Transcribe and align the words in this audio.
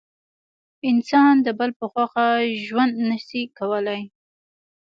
انسان 0.89 1.33
د 1.45 1.47
بل 1.59 1.69
په 1.79 1.85
خوښه 1.91 2.27
ژوند 2.65 2.93
نسي 3.09 3.43
کولای. 3.57 4.01